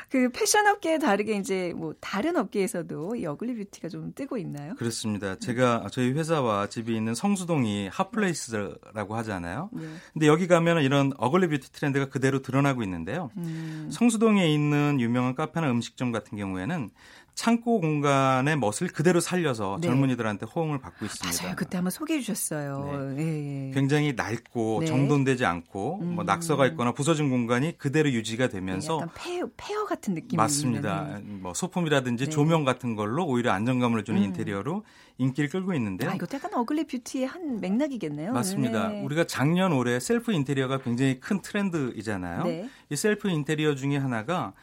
[0.09, 4.75] 그 패션 업계에 다르게 이제 뭐 다른 업계에서도 이 ugly beauty가 좀 뜨고 있나요?
[4.75, 5.35] 그렇습니다.
[5.39, 9.71] 제가 저희 회사와 집이 있는 성수동이 hot place라고 하잖아요.
[9.73, 9.87] 네.
[10.13, 13.31] 근데 여기 가면 이런 ugly beauty 트렌드가 그대로 드러나고 있는데요.
[13.37, 13.89] 음.
[13.91, 16.91] 성수동에 있는 유명한 카페나 음식점 같은 경우에는
[17.35, 19.87] 창고 공간의 멋을 그대로 살려서 네.
[19.87, 21.43] 젊은이들한테 호응을 받고 있습니다.
[21.43, 21.55] 맞아요.
[21.55, 23.13] 그때 한번 소개해 주셨어요.
[23.15, 23.23] 네.
[23.23, 23.71] 예, 예.
[23.73, 24.85] 굉장히 낡고 네.
[24.85, 26.15] 정돈되지 않고 뭐 음.
[26.15, 31.19] 뭐 낙서가 있거나 부서진 공간이 그대로 유지가 되면서 약간 폐허, 폐허 같은 느낌이 맞습니다.
[31.23, 32.29] 뭐 소품이라든지 네.
[32.29, 34.25] 조명 같은 걸로 오히려 안정감을 주는 음.
[34.25, 34.83] 인테리어로
[35.17, 36.11] 인기를 끌고 있는데요.
[36.11, 38.33] 아, 이거 약간 ugly beauty의 한 맥락이겠네요.
[38.33, 38.89] 맞습니다.
[38.89, 39.03] 네.
[39.03, 42.43] 우리가 작년 올해 셀프 인테리어가 굉장히 큰 트렌드이잖아요.
[42.43, 42.69] 네.
[42.89, 44.53] 이 셀프 인테리어 중에 하나가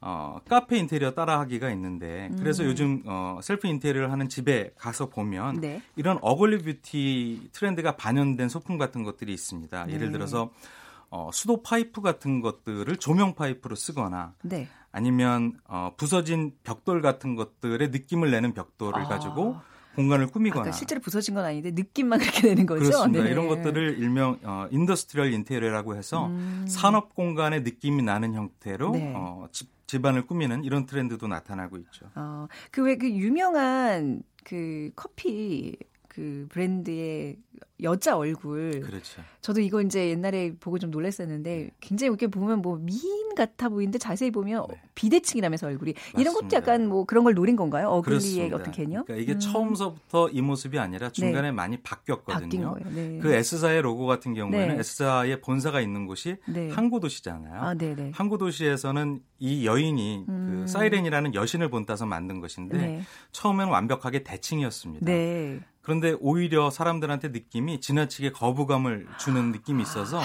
[0.00, 2.68] 어, 카페 인테리어 따라하기가 있는데 그래서 음.
[2.68, 5.82] 요즘 어, 셀프 인테리어를 하는 집에 가서 보면 네.
[5.96, 9.86] 이런 ugly beauty 트렌드가 반영된 소품 같은 것들이 있습니다.
[9.86, 9.94] 네.
[9.94, 10.50] 예를 들어서
[11.08, 14.68] 어, 수도 파이프 같은 것들을 조명 파이프로 쓰거나 네.
[14.92, 19.08] 아니면 어, 부서진 벽돌 같은 것들의 느낌을 내는 벽돌을 아.
[19.08, 19.56] 가지고
[19.96, 22.84] 공간을 꾸미거나 실제로 부서진 건 아닌데 느낌만 그렇게 되는 거죠.
[22.84, 23.24] 그렇습니다.
[23.24, 23.30] 네.
[23.30, 26.64] 이런 것들을 일명 어, industrial 인테리어라고 해서 음.
[26.68, 29.12] 산업 공간의 느낌이 나는 형태로 네.
[29.16, 32.06] 어, 집, 집안을 꾸미는 이런 트렌드도 나타나고 있죠.
[32.14, 35.76] 어, 그왜 그 유명한 그 커피
[36.16, 37.36] 그 브랜드의
[37.82, 38.80] 여자 얼굴.
[38.80, 39.20] 그렇죠.
[39.42, 41.70] 저도 이거 이제 옛날에 보고 좀 놀랐었는데 네.
[41.78, 44.80] 굉장히 이렇게 보면 뭐 미인 같아 보이는데 자세히 보면 네.
[44.94, 46.20] 비대칭이라면서 얼굴이 맞습니다.
[46.20, 47.88] 이런 것도 약간 뭐 그런 걸 노린 건가요?
[47.88, 49.04] 어글리의 어떤 개념?
[49.04, 49.38] 그러니까 이게 음.
[49.38, 51.52] 처음서부터 이 모습이 아니라 중간에 네.
[51.52, 52.76] 많이 바뀌었거든요.
[52.94, 53.18] 네.
[53.20, 54.80] 그 S사의 로고 같은 경우에는 네.
[54.80, 56.70] S사의 본사가 있는 곳이 네.
[56.70, 57.60] 항구도시잖아요.
[57.60, 57.74] 아,
[58.14, 60.46] 항구도시에서는 이 여인이 그 음.
[60.46, 63.02] 그 사이렌이라는 여신을 본따서 만든 것인데
[63.32, 65.04] 처음에는 완벽하게 대칭이었습니다.
[65.86, 70.20] 그런데 오히려 사람들한테 느낌이 지나치게 거부감을 주는 느낌이 있어서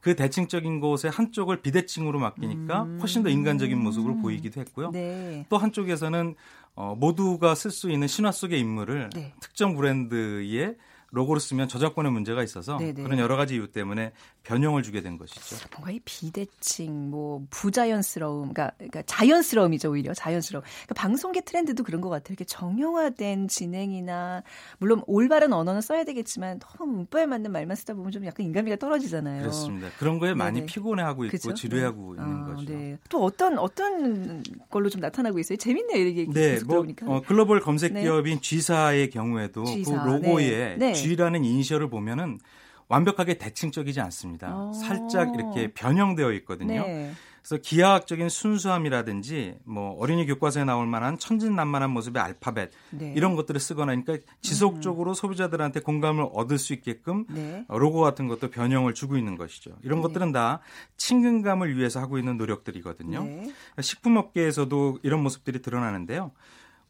[0.00, 2.98] 그 대칭적인 곳에 한쪽을 비대칭으로 맡기니까 음.
[3.00, 4.92] 훨씬 더 인간적인 모습으로 보이기도 했고요.
[4.92, 5.44] 네.
[5.48, 6.36] 또 한쪽에서는
[6.76, 9.34] 어, 모두가 쓸 수 있는 신화 속의 인물을 네.
[9.40, 10.76] 특정 브랜드의
[11.10, 12.92] 로고를 쓰면 저작권의 문제가 있어서 네네.
[12.92, 13.02] 네.
[13.02, 14.12] 그런 여러 가지 이유 때문에
[14.44, 15.56] 변형을 주게 된 것이죠.
[15.72, 20.64] 뭔가 이 비대칭, 뭐 부자연스러움, 그러니까, 그러니까 자연스러움이죠 오히려 자연스러움.
[20.64, 22.32] 그러니까 방송계 트렌드도 그런 것 같아요.
[22.32, 24.42] 이렇게 정형화된 진행이나
[24.78, 29.42] 물론 올바른 언어는 써야 되겠지만 너무 문법에 맞는 말만 쓰다 보면 좀 약간 인간미가 떨어지잖아요.
[29.42, 29.88] 그렇습니다.
[29.98, 30.66] 그런 거에 많이 네네.
[30.66, 31.54] 피곤해하고 있고 그렇죠?
[31.54, 32.22] 지루해하고 네.
[32.22, 32.72] 있는 아, 거죠.
[32.72, 32.98] 네.
[33.08, 35.56] 또 어떤 어떤 걸로 좀 나타나고 있어요?
[35.56, 38.02] 재밌네요 이게 네, 뭐 어, 글로벌 검색 네.
[38.02, 40.92] 기업인 G사의 경우에도 G사, 그 로고에 네.
[40.94, 42.38] G라는 이니셜을 보면은
[42.92, 44.54] 완벽하게 대칭적이지 않습니다.
[44.54, 44.68] 오.
[44.68, 44.72] 어.
[44.74, 46.82] 살짝 이렇게 변형되어 있거든요.
[46.86, 47.12] 네.
[47.40, 53.14] 그래서 기하학적인 순수함이라든지 뭐 어린이 교과서에 나올 만한 천진난만한 모습의 알파벳 네.
[53.16, 55.14] 이런 것들을 쓰거나 그러니까 지속적으로 음.
[55.14, 57.64] 소비자들한테 공감을 얻을 수 있게끔 네.
[57.68, 59.72] 로고 같은 것도 변형을 주고 있는 것이죠.
[59.82, 60.02] 이런 네.
[60.02, 60.60] 것들은 다
[60.98, 63.24] 친근감을 위해서 하고 있는 노력들이거든요.
[63.24, 63.52] 네.
[63.80, 66.30] 식품업계에서도 이런 모습들이 드러나는데요.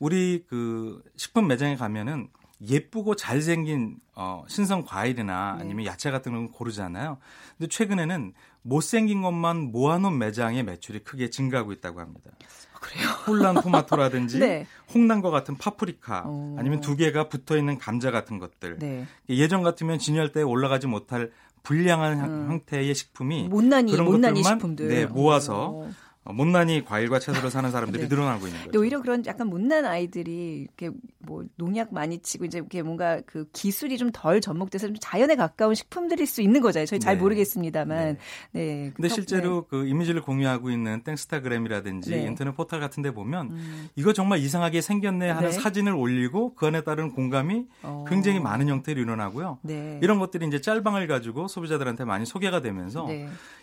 [0.00, 2.28] 우리 그 식품 매장에 가면은
[2.68, 5.64] 예쁘고 잘생긴 어, 신선 과일이나 네.
[5.64, 7.18] 아니면 야채 같은 걸 고르잖아요.
[7.59, 12.31] 근데 최근에는 못생긴 것만 모아놓은 매장의 매출이 크게 증가하고 있다고 합니다.
[12.72, 13.09] 아, 그래요?
[13.27, 14.66] 홀란 토마토라든지 네.
[14.94, 16.57] 홍란과 같은 파프리카 오.
[16.59, 18.79] 아니면 두 개가 붙어 있는 감자 같은 것들.
[18.79, 19.07] 네.
[19.29, 22.51] 예전 같으면 진열대에 올라가지 못할 불량한 음.
[22.51, 24.88] 형태의 식품이 못난이 그런 못난이 것들만 식품들.
[24.88, 25.90] 네, 모아서 오.
[26.24, 28.08] 어, 못난이 과일과 채소를 사는 사람들이 네.
[28.08, 28.78] 늘어나고 있는 거죠.
[28.78, 33.98] 오히려 그런 약간 못난 아이들이 이렇게 뭐 농약 많이 치고 이제 이렇게 뭔가 그 기술이
[33.98, 36.87] 좀 덜 접목돼서 좀 자연에 가까운 식품들일 수 있는 거잖아요.
[36.87, 37.22] 저희 잘 네.
[37.22, 38.18] 모르겠습니다만.
[38.52, 38.64] 네.
[38.85, 38.92] 네.
[38.94, 39.66] 근데 실제로 네.
[39.70, 42.22] 그 이미지를 공유하고 있는 땡스타그램이라든지 네.
[42.26, 43.88] 인터넷 포털 같은 데 보면 음.
[43.96, 45.52] 이거 정말 이상하게 생겼네 하는 네.
[45.52, 48.04] 사진을 올리고 그 안에 따른 공감이 어.
[48.08, 49.58] 굉장히 많은 형태로 일어나고요.
[50.02, 53.08] 이런 것들이 이제 짤방을 가지고 소비자들한테 많이 소개가 되면서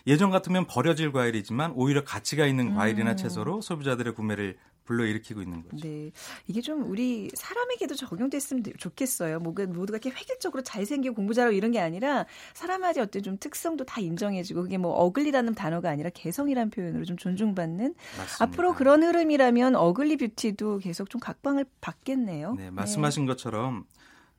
[0.06, 3.16] 예전 같으면 버려질 과일이지만 오히려 가치가 있는 과일이나 음.
[3.16, 5.86] 채소로 소비자들의 구매를 불러일으키고 있는 거죠.
[5.86, 6.10] 네.
[6.48, 9.38] 이게 좀 우리 사람에게도 적용됐으면 좋겠어요.
[9.38, 14.00] 뭐 모두가 이렇게 획일적으로 잘생기고 공부 잘하고 이런 게 아니라 사람마다 어떤 좀 특성도 다
[14.00, 18.44] 인정해주고 그게 뭐 어글리라는 단어가 아니라 개성이라는 표현으로 좀 존중받는 맞습니다.
[18.44, 22.54] 앞으로 그런 흐름이라면 어글리 뷰티도 계속 좀 각광을 받겠네요.
[22.54, 23.32] 네, 말씀하신 네.
[23.32, 23.84] 것처럼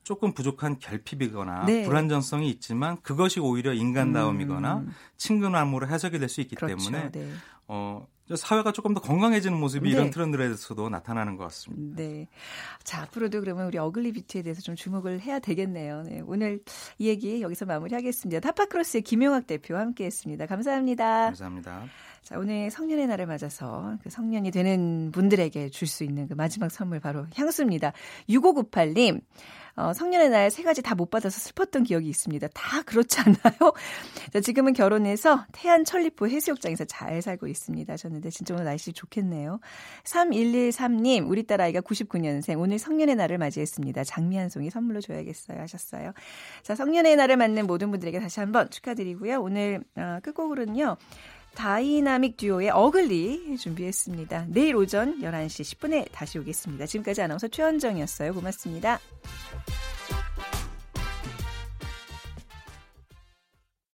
[0.02, 1.84] 조금 부족한 결핍이거나 네.
[1.84, 4.90] 불안정성이 있지만 그것이 오히려 인간다움이거나 음.
[5.16, 6.90] 친근함으로 해석이 될 수 있기 그렇죠.
[6.90, 7.30] 때문에 네.
[7.74, 9.96] 어, 사회가 조금 더 건강해지는 모습이 네.
[9.96, 12.02] 이런 트렌드에서도 나타나는 것 같습니다.
[12.02, 12.28] 네.
[12.84, 16.02] 자, 앞으로도 그러면 우리 어글리 뷰티에 대해서 좀 주목을 해야 되겠네요.
[16.02, 16.22] 네.
[16.26, 16.60] 오늘
[16.98, 18.40] 이 얘기 여기서 마무리하겠습니다.
[18.40, 20.44] 타파크로스의 김용학 대표와 함께 했습니다.
[20.44, 21.24] 감사합니다.
[21.24, 21.84] 감사합니다.
[22.22, 27.00] 자, 오늘 성년의 날을 맞아서 그 성년이 되는 분들에게 줄 수 있는 그 마지막 선물
[27.00, 27.92] 바로 향수입니다.
[28.28, 29.22] 6598님.
[29.74, 32.48] 어, 성년의 날 세 가지 다 못 받아서 슬펐던 기억이 있습니다.
[32.48, 33.72] 다 그렇지 않나요?
[34.32, 37.96] 자, 지금은 결혼해서 태안 천리포 해수욕장에서 잘 살고 있습니다.
[37.96, 39.58] 저는 근데 진짜 오늘 날씨 좋겠네요.
[40.04, 44.04] 3113님, 우리 딸 아이가 99년생, 오늘 성년의 날을 맞이했습니다.
[44.04, 45.60] 장미 한 송이 선물로 줘야겠어요.
[45.60, 46.12] 하셨어요.
[46.62, 49.40] 자, 성년의 날을 맞는 모든 분들에게 다시 한번 축하드리고요.
[49.40, 50.96] 오늘 어, 끝곡으로는요.
[51.54, 54.46] 다이나믹 듀오의 Ugly 준비했습니다.
[54.48, 56.86] 내일 오전 11시 10분에 다시 오겠습니다.
[56.86, 58.34] 지금까지 아나운서 최원정이었어요.
[58.34, 58.98] 고맙습니다.